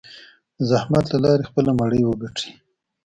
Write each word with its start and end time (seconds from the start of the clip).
د 0.57 0.59
زحمت 0.69 1.05
له 1.11 1.19
لارې 1.25 1.47
خپله 1.49 1.71
مړۍ 1.79 2.01
وګټي. 2.05 2.49